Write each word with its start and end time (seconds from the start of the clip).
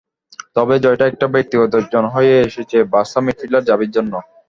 তবে 0.55 0.75
জয়টা 0.83 1.05
একটা 1.07 1.25
ব্যক্তিগত 1.33 1.71
অর্জন 1.79 2.03
হয়ে 2.13 2.33
এসেছে 2.41 2.77
বার্সা 2.91 3.19
মিডফিল্ডার 3.25 3.67
জাভির 3.69 3.91
জন্য। 3.95 4.13